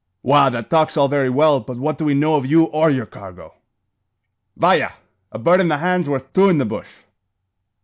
[0.23, 0.51] "Wagh!
[0.53, 3.53] that talk's all very well, but what do we know of you or yer cargo?"
[4.57, 4.89] "Vaya!
[5.31, 6.89] A bird in the hand's worth two in the bush."